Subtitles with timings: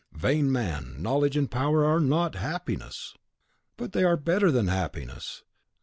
[0.17, 3.13] "Vain man, knowledge and power are not happiness."
[3.77, 5.43] "But they are better than happiness.